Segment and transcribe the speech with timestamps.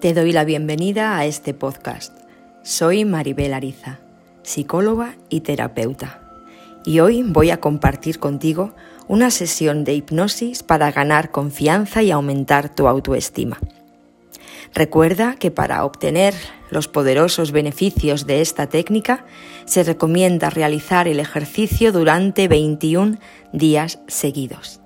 [0.00, 2.12] Te doy la bienvenida a este podcast.
[2.62, 3.98] Soy Maribel Ariza,
[4.42, 6.20] psicóloga y terapeuta.
[6.84, 8.74] Y hoy voy a compartir contigo
[9.08, 13.58] una sesión de hipnosis para ganar confianza y aumentar tu autoestima.
[14.74, 16.34] Recuerda que para obtener
[16.70, 19.24] los poderosos beneficios de esta técnica
[19.64, 23.16] se recomienda realizar el ejercicio durante 21
[23.54, 24.82] días seguidos.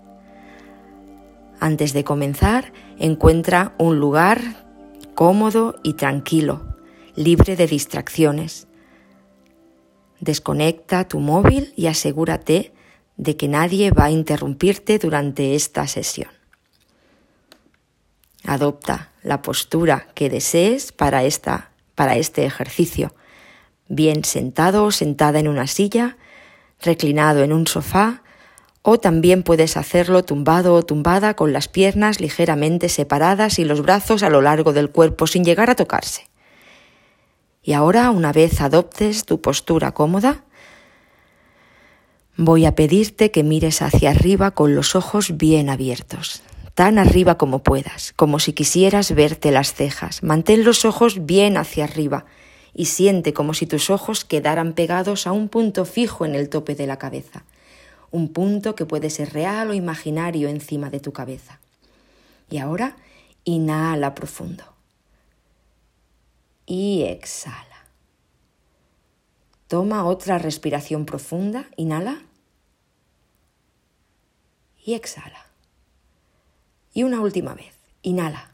[1.58, 4.69] Antes de comenzar, encuentra un lugar
[5.20, 6.62] cómodo y tranquilo,
[7.14, 8.66] libre de distracciones.
[10.18, 12.72] Desconecta tu móvil y asegúrate
[13.18, 16.30] de que nadie va a interrumpirte durante esta sesión.
[18.44, 23.14] Adopta la postura que desees para, esta, para este ejercicio,
[23.88, 26.16] bien sentado o sentada en una silla,
[26.80, 28.22] reclinado en un sofá,
[28.82, 34.22] o también puedes hacerlo tumbado o tumbada con las piernas ligeramente separadas y los brazos
[34.22, 36.28] a lo largo del cuerpo sin llegar a tocarse.
[37.62, 40.44] Y ahora, una vez adoptes tu postura cómoda,
[42.36, 46.42] voy a pedirte que mires hacia arriba con los ojos bien abiertos,
[46.74, 50.22] tan arriba como puedas, como si quisieras verte las cejas.
[50.22, 52.24] Mantén los ojos bien hacia arriba
[52.72, 56.74] y siente como si tus ojos quedaran pegados a un punto fijo en el tope
[56.74, 57.44] de la cabeza
[58.10, 61.60] un punto que puede ser real o imaginario encima de tu cabeza.
[62.48, 62.96] Y ahora
[63.44, 64.64] inhala profundo.
[66.66, 67.66] Y exhala.
[69.68, 72.22] Toma otra respiración profunda, inhala
[74.84, 75.46] y exhala.
[76.92, 78.49] Y una última vez, inhala.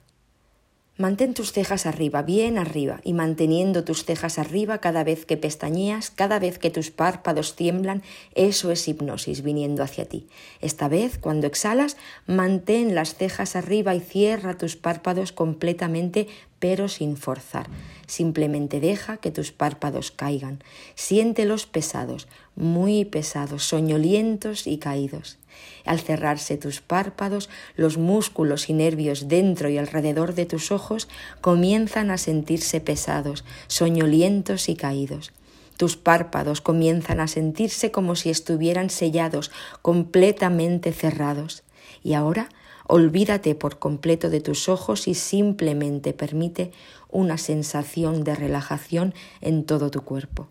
[0.98, 6.08] Mantén tus cejas arriba, bien arriba, y manteniendo tus cejas arriba cada vez que pestañeas,
[6.11, 8.02] cada vez que tus párpados tiemblan,
[8.34, 10.27] eso es hipnosis viniendo hacia ti.
[10.62, 16.29] Esta vez, cuando exhalas, mantén las cejas arriba y cierra tus párpados completamente,
[16.61, 17.68] pero sin forzar.
[18.07, 20.63] Simplemente deja que tus párpados caigan.
[20.95, 25.36] Siéntelos pesados, muy pesados, soñolientos y caídos.
[25.84, 31.08] Al cerrarse tus párpados, los músculos y nervios dentro y alrededor de tus ojos
[31.40, 35.33] comienzan a sentirse pesados, soñolientos y caídos.
[35.77, 39.50] Tus párpados comienzan a sentirse como si estuvieran sellados,
[39.83, 41.64] completamente cerrados.
[42.02, 42.48] Y ahora
[42.86, 46.72] olvídate por completo de tus ojos y simplemente permite
[47.11, 50.48] una sensación de relajación en todo tu cuerpo.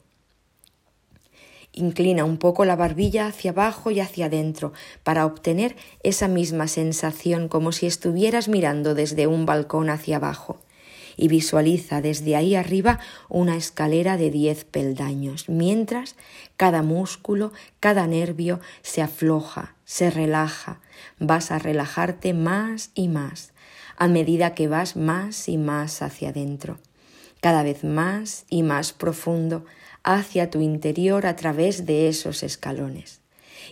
[1.78, 4.72] Inclina un poco la barbilla hacia abajo y hacia adentro
[5.04, 10.62] para obtener esa misma sensación como si estuvieras mirando desde un balcón hacia abajo.
[11.18, 16.16] Y visualiza desde ahí arriba una escalera de diez peldaños, mientras
[16.56, 20.80] cada músculo, cada nervio se afloja, se relaja.
[21.20, 23.52] Vas a relajarte más y más
[23.98, 26.78] a medida que vas más y más hacia adentro,
[27.42, 29.66] cada vez más y más profundo
[30.06, 33.22] hacia tu interior a través de esos escalones.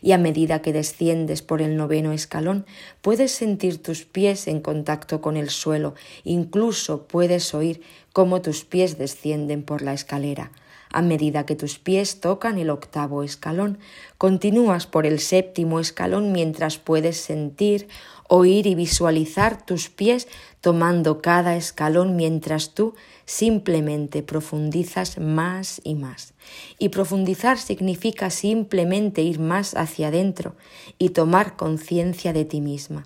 [0.02, 2.66] Y a medida que desciendes por el noveno escalón,
[3.02, 5.94] puedes sentir tus pies en contacto con el suelo,
[6.24, 10.52] incluso puedes oír cómo tus pies descienden por la escalera.
[10.92, 13.78] A medida que tus pies tocan el octavo escalón,
[14.18, 17.88] continúas por el séptimo escalón mientras puedes sentir,
[18.36, 20.28] oír y visualizar tus pies
[20.60, 22.96] tomando cada escalón mientras tú
[23.26, 26.34] simplemente profundizas más y más.
[26.80, 30.56] Y profundizar significa simplemente ir más hacia adentro
[30.98, 33.06] y tomar conciencia de ti misma.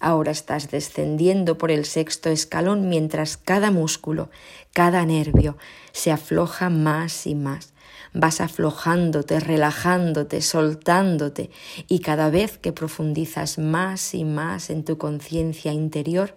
[0.00, 4.28] Ahora estás descendiendo por el sexto escalón mientras cada músculo,
[4.74, 5.56] cada nervio
[5.92, 7.72] se afloja más y más.
[8.20, 11.50] Vas aflojándote, relajándote, soltándote
[11.86, 16.34] y cada vez que profundizas más y más en tu conciencia interior,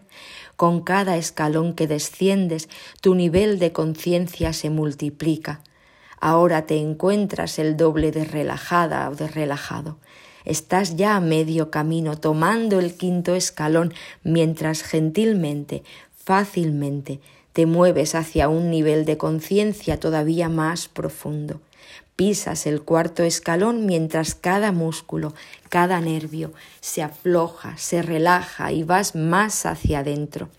[0.56, 2.70] con cada escalón que desciendes,
[3.02, 5.61] tu nivel de conciencia se multiplica.
[6.20, 9.97] Ahora te encuentras el doble de relajada o de relajado.
[10.46, 13.91] Estás ya a medio camino tomando el quinto escalón
[14.23, 15.82] mientras gentilmente,
[16.16, 17.22] fácilmente,
[17.53, 21.59] te mueves hacia un nivel de conciencia todavía más profundo.
[22.16, 25.34] Pisas el cuarto escalón mientras cada músculo,
[25.69, 30.49] cada nervio se afloja, se relaja y vas más hacia adentro.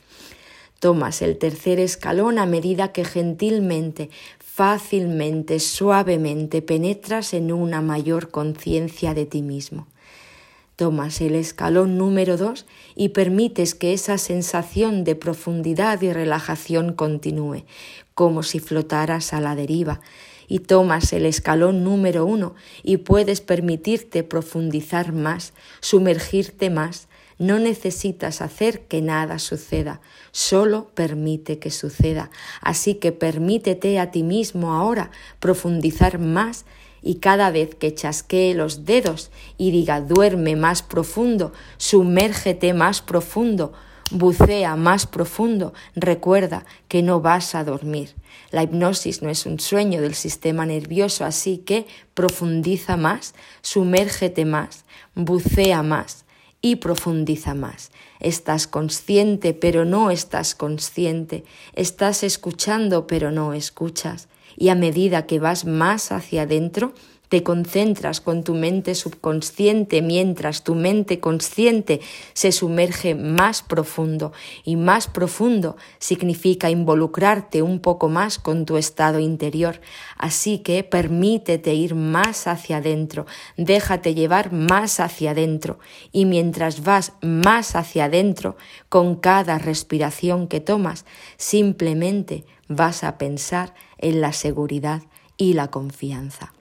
[0.80, 4.10] Tomas el tercer escalón a medida que gentilmente,
[4.40, 9.86] fácilmente, suavemente penetras en una mayor conciencia de ti mismo.
[10.74, 12.66] Tomas el escalón número dos
[12.96, 17.64] y permites que esa sensación de profundidad y relajación continúe,
[18.14, 20.00] como si flotaras a la deriva,
[20.48, 27.08] y tomas el escalón número uno y puedes permitirte profundizar más, sumergirte más,
[27.38, 30.00] No necesitas hacer que nada suceda,
[30.30, 32.30] solo permite que suceda.
[32.60, 35.10] Así que permítete a ti mismo ahora
[35.40, 36.66] profundizar más
[37.02, 43.72] y cada vez que chasquee los dedos y diga duerme más profundo, sumérgete más profundo,
[44.12, 48.14] bucea más profundo, recuerda que no vas a dormir.
[48.52, 54.84] La hipnosis no es un sueño del sistema nervioso, así que profundiza más, sumérgete más,
[55.14, 56.26] bucea más
[56.60, 57.90] y profundiza más.
[58.20, 61.44] Estás consciente pero no estás consciente,
[61.74, 66.92] estás escuchando pero no escuchas y a medida que vas más hacia adentro,
[67.32, 72.02] te concentras con tu mente subconsciente mientras tu mente consciente
[72.34, 74.34] se sumerge más profundo
[74.64, 79.80] y más profundo significa involucrarte un poco más con tu estado interior.
[80.18, 83.24] Así que permítete ir más hacia adentro,
[83.56, 85.78] déjate llevar más hacia adentro
[86.12, 88.58] y mientras vas más hacia adentro
[88.90, 91.06] con cada respiración que tomas,
[91.38, 95.00] simplemente vas a pensar en la seguridad
[95.38, 96.52] y la confianza.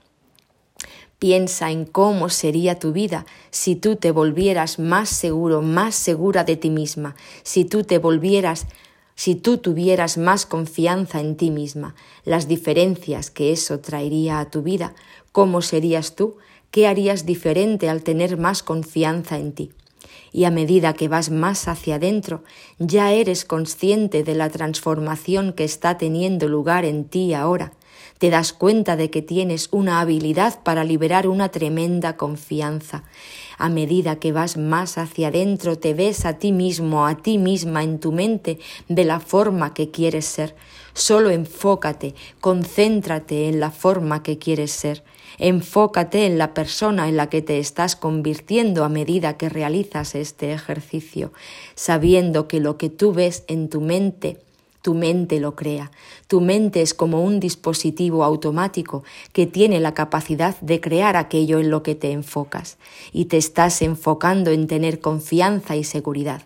[1.21, 6.55] Piensa en cómo sería tu vida si tú te volvieras más seguro, más segura de
[6.55, 8.65] ti misma, si tú te volvieras,
[9.13, 11.93] si tú tuvieras más confianza en ti misma,
[12.25, 14.95] las diferencias que eso traería a tu vida,
[15.31, 16.37] cómo serías tú,
[16.71, 19.73] qué harías diferente al tener más confianza en ti.
[20.31, 22.43] Y a medida que vas más hacia adentro,
[22.79, 27.73] ya eres consciente de la transformación que está teniendo lugar en ti ahora
[28.21, 33.03] te das cuenta de que tienes una habilidad para liberar una tremenda confianza.
[33.57, 37.81] A medida que vas más hacia adentro, te ves a ti mismo, a ti misma
[37.81, 40.55] en tu mente de la forma que quieres ser.
[40.93, 45.03] Solo enfócate, concéntrate en la forma que quieres ser.
[45.39, 50.53] Enfócate en la persona en la que te estás convirtiendo a medida que realizas este
[50.53, 51.33] ejercicio,
[51.73, 54.37] sabiendo que lo que tú ves en tu mente
[54.81, 55.91] tu mente lo crea.
[56.27, 61.69] Tu mente es como un dispositivo automático que tiene la capacidad de crear aquello en
[61.69, 62.77] lo que te enfocas
[63.11, 66.43] y te estás enfocando en tener confianza y seguridad.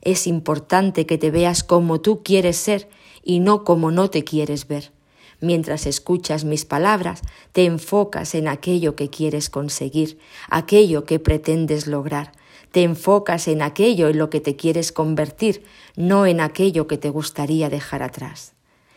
[0.00, 2.88] Es importante que te veas como tú quieres ser
[3.24, 4.92] y no como no te quieres ver.
[5.40, 7.20] Mientras escuchas mis palabras,
[7.52, 12.32] te enfocas en aquello que quieres conseguir, aquello que pretendes lograr
[12.72, 15.64] te enfocas en aquello en lo que te quieres convertir,
[15.96, 18.54] no en aquello que te gustaría dejar atrás.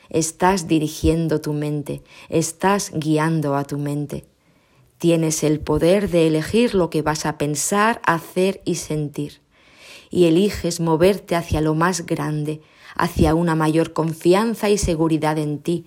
[0.09, 4.25] Estás dirigiendo tu mente, estás guiando a tu mente.
[4.97, 9.41] Tienes el poder de elegir lo que vas a pensar, hacer y sentir.
[10.09, 12.61] Y eliges moverte hacia lo más grande,
[12.95, 15.85] hacia una mayor confianza y seguridad en ti,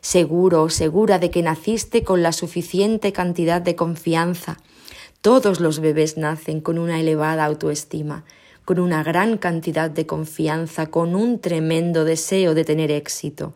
[0.00, 4.58] seguro o segura de que naciste con la suficiente cantidad de confianza,
[5.24, 8.26] todos los bebés nacen con una elevada autoestima,
[8.66, 13.54] con una gran cantidad de confianza, con un tremendo deseo de tener éxito.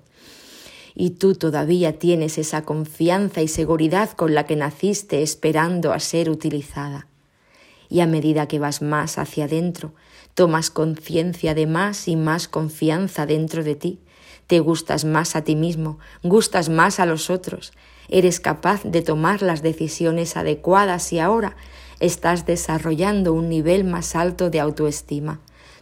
[0.95, 6.31] Y tú todavía tienes esa confianza y seguridad con la que naciste esperando a ser
[6.31, 7.07] utilizada.
[7.91, 9.93] Y a medida que vas más hacia adentro,
[10.33, 13.99] tomas conciencia de más y más confianza dentro de ti,
[14.47, 17.75] te gustas más a ti mismo, gustas más a los otros,
[18.09, 21.57] eres capaz de tomar las decisiones adecuadas y ahora
[22.01, 25.41] estás desarrollando un nivel más alto de autoestima.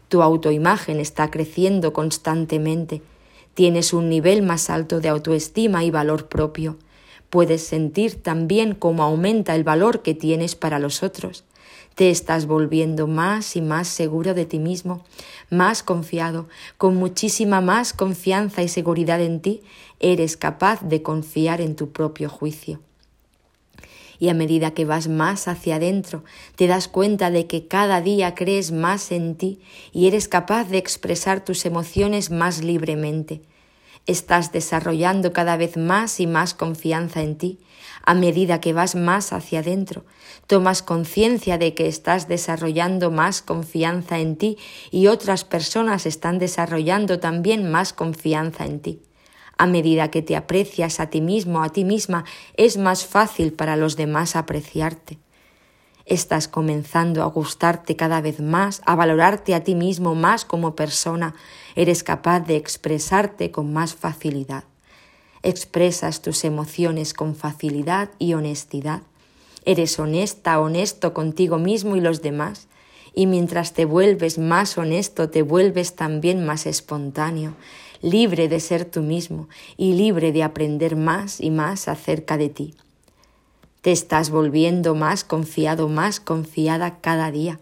[0.08, 3.02] Tu autoimagen está creciendo constantemente.
[3.54, 6.76] Tienes un nivel más alto de autoestima y valor propio.
[7.30, 11.45] Puedes sentir también cómo aumenta el valor que tienes para los otros.
[11.96, 15.02] Te estás volviendo más y más seguro de ti mismo,
[15.48, 19.62] más confiado, con muchísima más confianza y seguridad en ti,
[19.98, 22.80] eres capaz de confiar en tu propio juicio.
[24.18, 26.22] Y a medida que vas más hacia adentro,
[26.54, 30.76] te das cuenta de que cada día crees más en ti y eres capaz de
[30.76, 33.40] expresar tus emociones más libremente.
[34.04, 37.58] Estás desarrollando cada vez más y más confianza en ti
[38.06, 40.06] a medida que vas más hacia adentro.
[40.46, 44.56] Tomas conciencia de que estás desarrollando más confianza en ti
[44.90, 49.02] y otras personas están desarrollando también más confianza en ti.
[49.58, 52.24] A medida que te aprecias a ti mismo, a ti misma,
[52.56, 55.18] es más fácil para los demás apreciarte.
[56.04, 61.34] Estás comenzando a gustarte cada vez más, a valorarte a ti mismo más como persona.
[61.74, 64.64] Eres capaz de expresarte con más facilidad.
[65.46, 69.02] Expresas tus emociones con facilidad y honestidad.
[69.64, 72.66] Eres honesta, honesto contigo mismo y los demás.
[73.14, 77.54] Y mientras te vuelves más honesto, te vuelves también más espontáneo,
[78.02, 82.74] libre de ser tú mismo y libre de aprender más y más acerca de ti.
[83.82, 87.60] Te estás volviendo más confiado, más confiada cada día.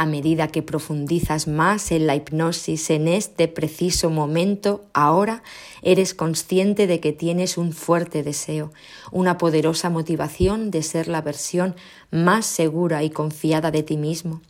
[0.00, 5.42] A medida que profundizas más en la hipnosis en este preciso momento, ahora
[5.82, 8.72] eres consciente de que tienes un fuerte deseo,
[9.10, 11.74] una poderosa motivación de ser la versión
[12.12, 14.40] más segura y confiada de ti mismo.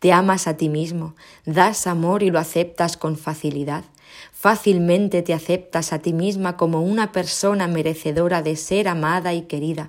[0.00, 1.14] Te amas a ti mismo,
[1.46, 3.84] das amor y lo aceptas con facilidad.
[4.32, 9.88] Fácilmente te aceptas a ti misma como una persona merecedora de ser amada y querida.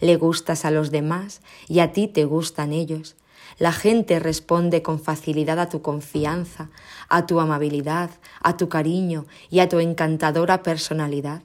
[0.00, 3.14] Le gustas a los demás y a ti te gustan ellos.
[3.58, 6.70] La gente responde con facilidad a tu confianza,
[7.08, 8.10] a tu amabilidad,
[8.40, 11.42] a tu cariño y a tu encantadora personalidad.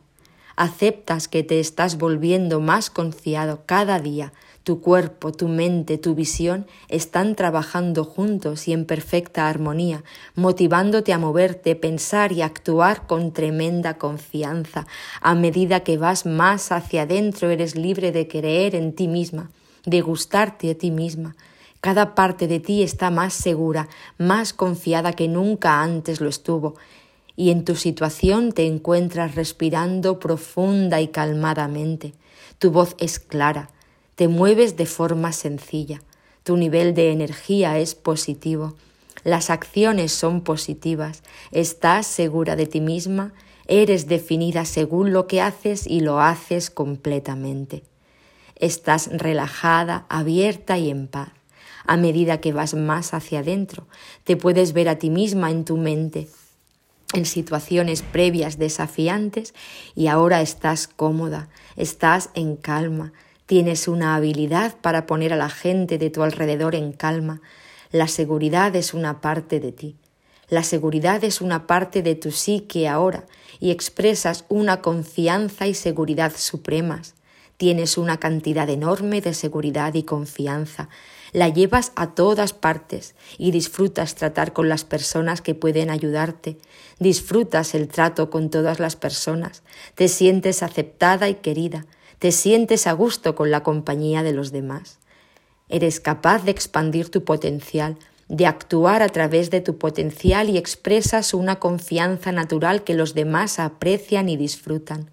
[0.55, 4.31] Aceptas que te estás volviendo más confiado cada día.
[4.63, 10.03] Tu cuerpo, tu mente, tu visión están trabajando juntos y en perfecta armonía,
[10.35, 14.85] motivándote a moverte, pensar y actuar con tremenda confianza.
[15.19, 19.49] A medida que vas más hacia adentro eres libre de creer en ti misma,
[19.85, 21.35] de gustarte a ti misma,
[21.83, 26.75] cada parte de ti está más segura, más confiada que nunca antes lo estuvo,
[27.35, 32.13] y en tu situación te encuentras respirando profunda y calmadamente.
[32.57, 33.69] Tu voz es clara,
[34.15, 36.01] te mueves de forma sencilla,
[36.43, 38.75] tu nivel de energía es positivo,
[39.25, 41.21] las acciones son positivas,
[41.51, 43.33] estás segura de ti misma,
[43.67, 47.83] eres definida según lo que haces y lo haces completamente.
[48.55, 51.42] Estás relajada, abierta y en paz
[51.85, 53.87] a medida que vas más hacia adentro.
[54.23, 56.27] Te puedes ver a ti misma en tu mente
[57.13, 59.53] en situaciones previas desafiantes
[59.95, 61.47] y ahora estás cómoda,
[61.77, 63.13] estás en calma,
[63.45, 67.41] tienes una habilidad para poner a la gente de tu alrededor en calma.
[67.91, 69.95] La seguridad es una parte de ti.
[70.49, 73.25] La seguridad es una parte de tu psique ahora
[73.59, 77.15] y expresas una confianza y seguridad supremas.
[77.57, 80.89] Tienes una cantidad enorme de seguridad y confianza
[81.33, 86.57] la llevas a todas partes y disfrutas tratar con las personas que pueden ayudarte,
[86.99, 89.63] disfrutas el trato con todas las personas,
[89.95, 91.85] te sientes aceptada y querida,
[92.19, 94.99] te sientes a gusto con la compañía de los demás.
[95.69, 97.97] Eres capaz de expandir tu potencial,
[98.29, 103.59] de actuar a través de tu potencial y expresas una confianza natural que los demás
[103.59, 105.09] aprecian y disfrutan.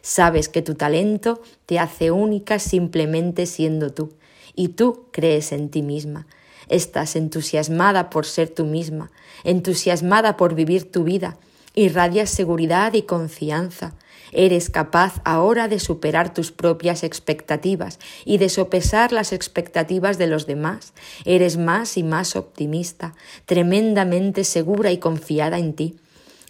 [0.00, 4.12] Sabes que tu talento te hace única simplemente siendo tú
[4.56, 6.26] y tú crees en ti misma.
[6.68, 9.12] Estás entusiasmada por ser tú misma,
[9.44, 11.36] entusiasmada por vivir tu vida,
[11.74, 13.94] irradias seguridad y confianza.
[14.32, 20.46] Eres capaz ahora de superar tus propias expectativas y de sopesar las expectativas de los
[20.46, 20.94] demás.
[21.24, 25.96] Eres más y más optimista, tremendamente segura y confiada en ti.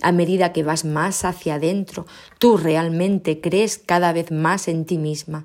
[0.00, 2.06] A medida que vas más hacia adentro,
[2.38, 5.44] tú realmente crees cada vez más en ti misma.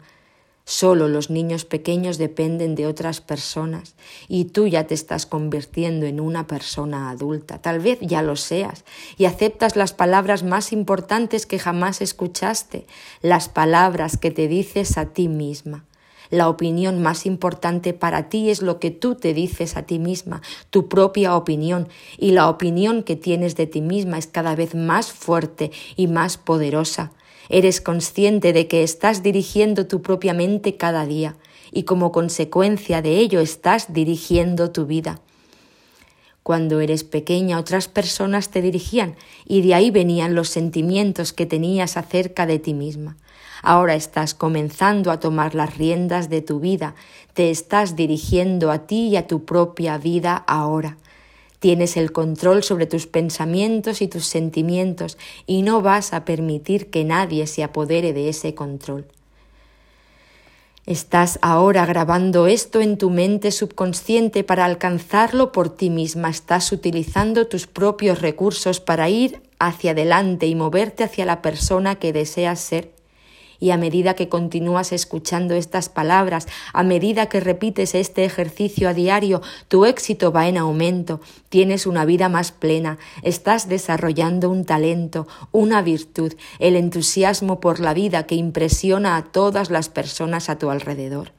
[0.65, 3.96] Solo los niños pequeños dependen de otras personas
[4.27, 7.62] y tú ya te estás convirtiendo en una persona adulta.
[7.62, 8.86] Tal vez ya lo seas
[9.18, 12.86] y aceptas las palabras más importantes que jamás escuchaste,
[13.22, 15.86] las palabras que te dices a ti misma.
[16.30, 20.41] La opinión más importante para ti es lo que tú te dices a ti misma,
[20.70, 25.12] tu propia opinión, y la opinión que tienes de ti misma es cada vez más
[25.12, 27.12] fuerte y más poderosa.
[27.53, 31.36] Eres consciente de que estás dirigiendo tu propia mente cada día
[31.70, 35.20] y como consecuencia de ello estás dirigiendo tu vida.
[36.43, 41.98] Cuando eres pequeña otras personas te dirigían y de ahí venían los sentimientos que tenías
[41.98, 43.17] acerca de ti misma.
[43.62, 46.96] Ahora estás comenzando a tomar las riendas de tu vida,
[47.34, 50.98] te estás dirigiendo a ti y a tu propia vida ahora.
[51.62, 57.03] Tienes el control sobre tus pensamientos y tus sentimientos y no vas a permitir que
[57.03, 59.06] nadie se apodere de ese control.
[60.88, 66.32] Estás ahora grabando esto en tu mente subconsciente para alcanzarlo por ti misma.
[66.32, 72.12] Estás utilizando tus propios recursos para ir hacia adelante y moverte hacia la persona que
[72.12, 72.91] deseas ser
[73.62, 78.94] y a medida que continúas escuchando estas palabras, a medida que repites este ejercicio a
[78.94, 85.27] diario, tu éxito va en aumento, tienes una vida más plena, estás desarrollando un talento,
[85.51, 90.72] una virtud, el entusiasmo por la vida que impresiona a todas las personas a tu
[90.72, 91.32] alrededor.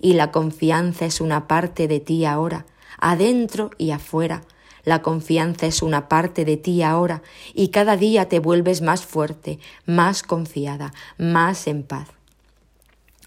[0.00, 2.64] Y la confianza es una parte de ti ahora,
[2.98, 4.40] adentro y afuera,
[4.84, 7.22] la confianza es una parte de ti ahora
[7.54, 12.08] y cada día te vuelves más fuerte, más confiada, más en paz.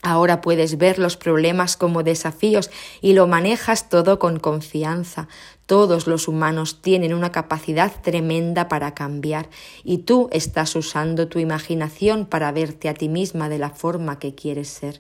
[0.06, 2.70] Ahora puedes ver los problemas como desafíos
[3.00, 5.30] y lo manejas todo con confianza.
[5.66, 9.48] Todos los humanos tienen una capacidad tremenda para cambiar
[9.86, 14.36] y tú estás usando tu imaginación para verte a ti misma de la forma que
[14.36, 15.00] quieres ser.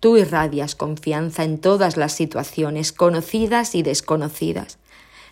[0.00, 4.78] Tú irradias confianza en todas las situaciones, conocidas y desconocidas.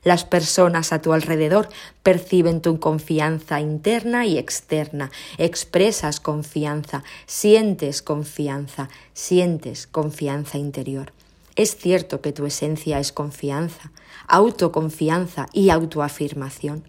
[0.04, 1.68] Las personas a tu alrededor
[2.02, 5.10] perciben tu confianza interna y externa.
[5.38, 11.12] Expresas confianza, sientes confianza, sientes confianza interior.
[11.56, 13.90] Es cierto que tu esencia es confianza,
[14.28, 16.84] autoconfianza y autoafirmación.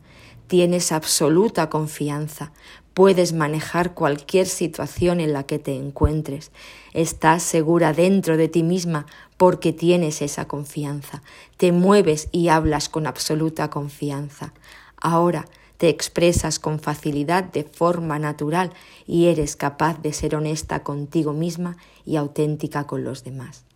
[0.45, 2.51] Tienes absoluta confianza,
[2.99, 6.51] puedes manejar cualquier situación en la que te encuentres.
[6.93, 9.05] Estás segura dentro de ti misma
[9.37, 11.23] porque tienes esa confianza.
[11.55, 14.53] Te mueves y hablas con absoluta confianza.
[14.99, 15.45] Ahora
[15.77, 18.73] te expresas con facilidad de forma natural
[19.07, 23.68] y eres capaz de ser honesta contigo misma y auténtica con los demás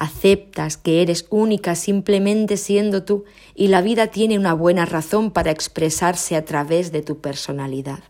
[0.00, 5.50] aceptas que eres única simplemente siendo tú y la vida tiene una buena razón para
[5.50, 8.00] expresarse a través de tu personalidad.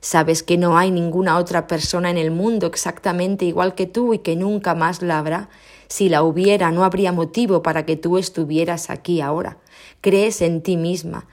[0.00, 4.20] Sabes que no hay ninguna otra persona en el mundo exactamente igual que tú y
[4.20, 5.50] que nunca más la habrá.
[5.86, 9.58] Si la hubiera, no habría motivo para que tú estuvieras aquí ahora.
[10.00, 11.28] Crees en ti misma,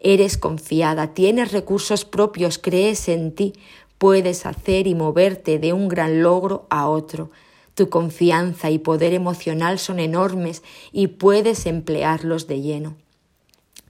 [0.00, 3.52] eres confiada, tienes recursos propios, crees en ti,
[3.98, 7.30] puedes hacer y moverte de un gran logro a otro.
[7.74, 10.62] Tu confianza y poder emocional son enormes
[10.92, 12.96] y puedes emplearlos de lleno.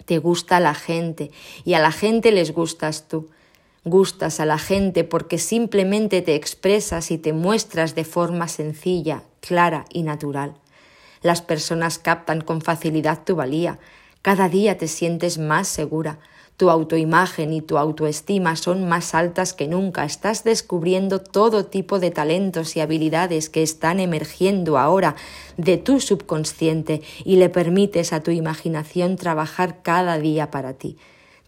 [0.04, 1.30] Te gusta la gente
[1.64, 3.28] y a la gente les gustas tú.
[3.84, 9.84] Gustas a la gente porque simplemente te expresas y te muestras de forma sencilla, clara
[9.90, 10.54] y natural.
[11.20, 13.80] Las personas captan con facilidad tu valía.
[14.22, 16.20] Cada día te sientes más segura,
[16.56, 20.04] tu autoimagen y tu autoestima son más altas que nunca.
[20.04, 25.16] Estás descubriendo todo tipo de talentos y habilidades que están emergiendo ahora
[25.56, 30.96] de tu subconsciente y le permites a tu imaginación trabajar cada día para ti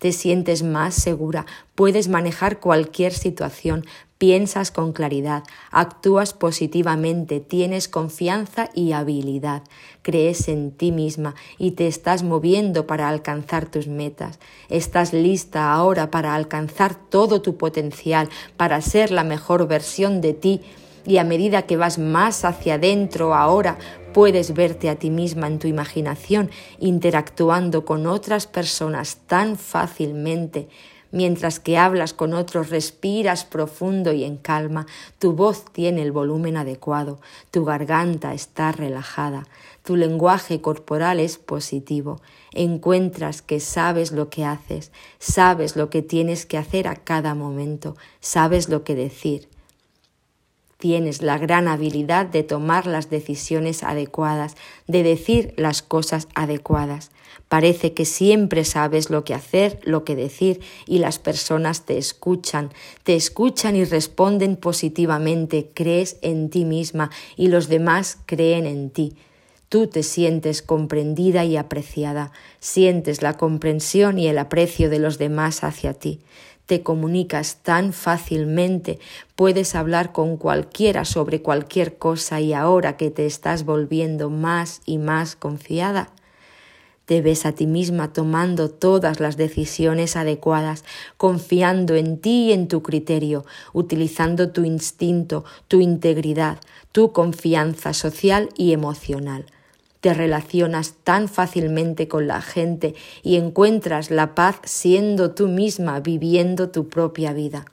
[0.05, 3.87] te sientes más segura, puedes manejar cualquier situación,
[4.18, 9.62] piensas con claridad, actúas positivamente, tienes confianza y habilidad,
[10.03, 14.38] crees en ti misma y te estás moviendo para alcanzar tus metas.
[14.68, 20.61] Estás lista ahora para alcanzar todo tu potencial, para ser la mejor versión de ti
[21.07, 23.79] y a medida que vas más hacia adentro ahora,
[24.14, 30.68] puedes verte a ti misma en tu imaginación interactuando con otras personas tan fácilmente.
[31.14, 34.87] Mientras que hablas con otros, respiras profundo y en calma,
[35.20, 37.20] tu voz tiene el volumen adecuado,
[37.53, 39.46] tu garganta está relajada,
[39.85, 42.20] tu lenguaje corporal es positivo,
[42.53, 47.96] encuentras que sabes lo que haces, sabes lo que tienes que hacer a cada momento,
[48.18, 49.48] sabes lo que decir,
[50.79, 54.57] tienes la gran habilidad de tomar las decisiones adecuadas,
[54.88, 57.12] de decir las cosas adecuadas.
[57.55, 62.73] Parece que siempre sabes lo que hacer, lo que decir y las personas te escuchan,
[63.05, 69.14] te escuchan y responden positivamente, crees en ti misma y los demás creen en ti.
[69.69, 75.62] Tú te sientes comprendida y apreciada, sientes la comprensión y el aprecio de los demás
[75.62, 76.19] hacia ti.
[76.67, 78.99] Te comunicas tan fácilmente,
[79.37, 84.99] puedes hablar con cualquiera sobre cualquier cosa y ahora que te estás volviendo más y
[84.99, 86.11] más confiada,
[87.07, 90.85] te ves a ti misma tomando todas las decisiones adecuadas,
[91.17, 96.59] confiando en ti y en tu criterio, utilizando tu instinto, tu integridad,
[96.93, 99.47] tu confianza social y emocional
[100.05, 106.69] te relacionas tan fácilmente con la gente y encuentras la paz siendo tú misma viviendo
[106.69, 107.64] tu propia vida.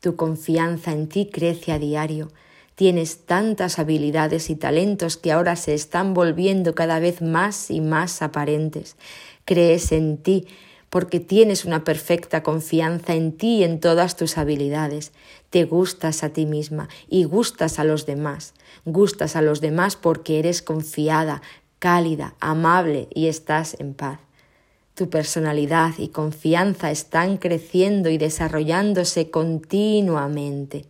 [0.00, 2.28] Tu confianza en ti crece a diario.
[2.76, 8.20] Tienes tantas habilidades y talentos que ahora se están volviendo cada vez más y más
[8.20, 8.96] aparentes.
[9.46, 10.46] Crees en ti
[10.90, 15.12] porque tienes una perfecta confianza en ti y en todas tus habilidades.
[15.48, 18.52] Te gustas a ti misma y gustas a los demás.
[18.84, 21.40] Gustas a los demás porque eres confiada,
[21.78, 24.20] cálida, amable y estás en paz.
[24.94, 30.84] Tu personalidad y confianza están creciendo y desarrollándose continuamente.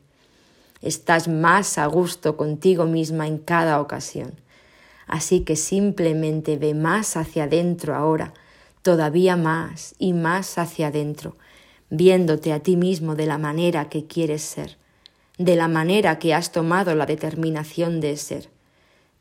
[0.87, 4.41] Estás más a gusto contigo misma en cada ocasión.
[5.09, 8.35] Así que simplemente ve más hacia adentro ahora,
[8.83, 11.37] todavía más y más hacia adentro,
[11.91, 14.79] viéndote a ti mismo de la manera que quieres ser,
[15.39, 18.49] de la manera que has tomado la determinación de ser.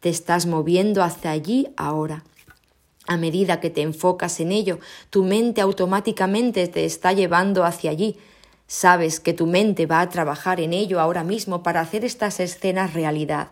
[0.01, 2.23] Te estás moviendo hacia allí ahora.
[3.07, 4.77] A medida que te enfocas en ello,
[5.09, 8.17] tu mente automáticamente te está llevando hacia allí.
[8.67, 12.93] Sabes que tu mente va a trabajar en ello ahora mismo para hacer estas escenas
[12.93, 13.49] realidad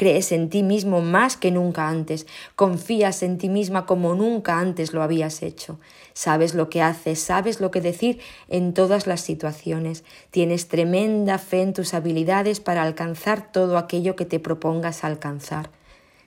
[0.00, 2.26] Crees en ti mismo más que nunca antes.
[2.56, 5.78] Confías en ti misma como nunca antes lo habías hecho.
[6.14, 8.18] Sabes lo que haces, sabes lo que decir
[8.48, 10.02] en todas las situaciones.
[10.30, 15.68] Tienes tremenda fe en tus habilidades para alcanzar todo aquello que te propongas alcanzar.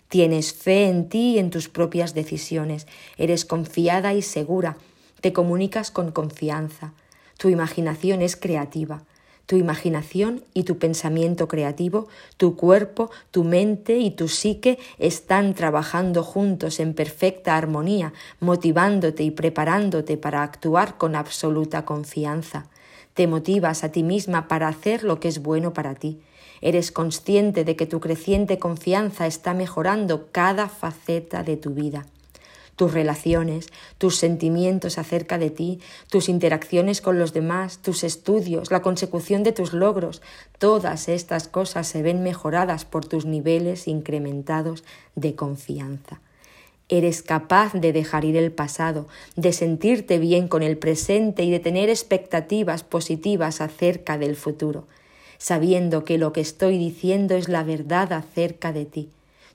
[0.07, 2.85] Tienes fe en ti y en tus propias decisiones.
[3.17, 4.77] Eres confiada y segura.
[5.19, 6.93] Te comunicas con confianza.
[7.43, 9.03] Tu imaginación es creativa.
[9.47, 16.23] Tu imaginación y tu pensamiento creativo, tu cuerpo, tu mente y tu psique están trabajando
[16.23, 22.67] juntos en perfecta armonía, motivándote y preparándote para actuar con absoluta confianza.
[23.13, 26.21] Te motivas a ti misma para hacer lo que es bueno para ti.
[26.61, 32.05] Eres consciente de que tu creciente confianza está mejorando cada faceta de tu vida
[32.75, 38.81] tus relaciones, tus sentimientos acerca de ti, tus interacciones con los demás, tus estudios, la
[38.81, 40.21] consecución de tus logros,
[40.57, 44.83] todas estas cosas se ven mejoradas por tus niveles incrementados
[45.15, 46.21] de confianza.
[46.89, 51.59] Eres capaz de dejar ir el pasado, de sentirte bien con el presente y de
[51.59, 54.85] tener expectativas positivas acerca del futuro,
[55.37, 59.09] sabiendo que lo que estoy diciendo es la verdad acerca de ti.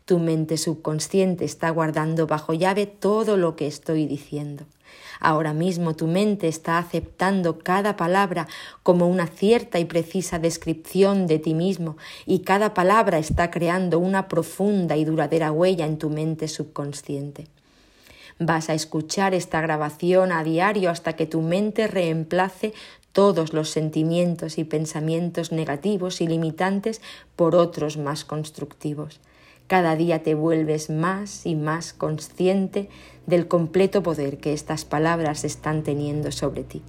[0.08, 4.64] Tu mente subconsciente está guardando bajo llave todo lo que estoy diciendo.
[5.20, 8.48] Ahora mismo tu mente está aceptando cada palabra
[8.82, 14.28] como una cierta y precisa descripción de ti mismo y cada palabra está creando una
[14.28, 17.48] profunda y duradera huella en tu mente subconsciente.
[18.38, 22.72] Vas a escuchar esta grabación a diario hasta que tu mente reemplace
[23.12, 27.02] todos los sentimientos y pensamientos negativos y limitantes
[27.36, 29.20] por otros más constructivos.
[29.68, 32.88] Cada día te vuelves más y más consciente
[33.26, 36.82] del completo poder que estas palabras están teniendo sobre ti.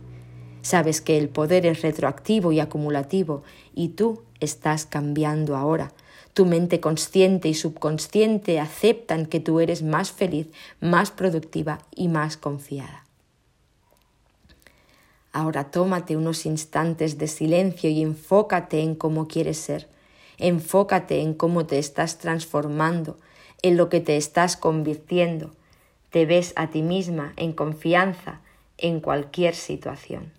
[0.61, 3.43] Sabes que el poder es retroactivo y acumulativo
[3.75, 5.91] y tú estás cambiando ahora.
[6.33, 10.47] Tu mente consciente y subconsciente aceptan que tú eres más feliz,
[10.79, 13.05] más productiva y más confiada.
[15.33, 19.98] Ahora tómate unos instantes de silencio y enfócate en cómo quieres ser
[20.39, 23.17] Enfócate en cómo te estás transformando,
[23.61, 25.51] en lo que te estás convirtiendo.
[26.09, 28.41] Te ves a ti misma en confianza
[28.77, 30.38] en cualquier situación.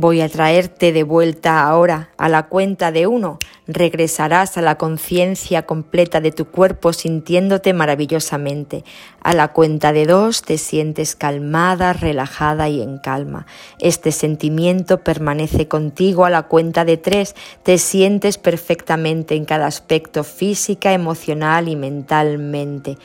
[0.00, 3.40] Voy a traerte de vuelta ahora a la cuenta de uno.
[3.66, 8.84] Regresarás a la conciencia completa de tu cuerpo sintiéndote maravillosamente.
[9.20, 13.46] A la cuenta de dos te sientes calmada, relajada y en calma.
[13.80, 17.34] Este sentimiento permanece contigo a la cuenta de tres.
[17.64, 22.98] Te sientes perfectamente en cada aspecto física, emocional y mentalmente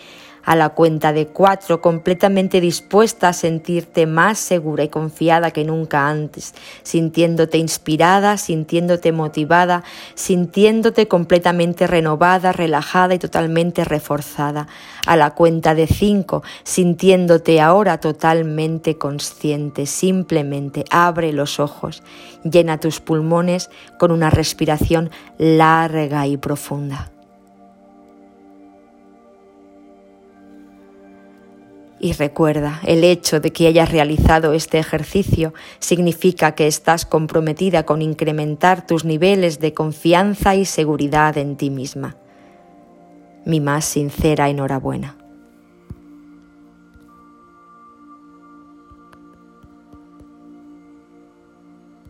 [0.44, 6.08] a la cuenta de cuatro, completamente dispuesta a sentirte más segura y confiada que nunca
[6.08, 6.54] antes,
[6.84, 9.84] sintiéndote inspirada, sintiéndote motivada,
[10.16, 14.68] sintiéndote completamente renovada, relajada y totalmente reforzada.
[15.06, 22.04] A la cuenta de cinco, sintiéndote ahora totalmente consciente, simplemente abre los ojos,
[22.44, 27.13] llena tus pulmones con una respiración larga y profunda.
[32.04, 38.02] Y recuerda, el hecho de que hayas realizado este ejercicio significa que estás comprometida con
[38.02, 42.18] incrementar tus niveles de confianza y seguridad en ti misma.
[43.46, 45.23] Mi más sincera enhorabuena.